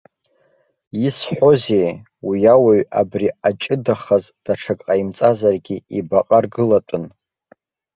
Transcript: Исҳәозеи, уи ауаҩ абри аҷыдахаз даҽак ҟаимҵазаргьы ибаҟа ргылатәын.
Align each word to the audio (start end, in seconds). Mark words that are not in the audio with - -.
Исҳәозеи, 1.05 1.91
уи 2.27 2.39
ауаҩ 2.53 2.81
абри 2.99 3.27
аҷыдахаз 3.47 4.23
даҽак 4.43 4.79
ҟаимҵазаргьы 4.85 5.77
ибаҟа 5.97 6.39
ргылатәын. 6.43 7.05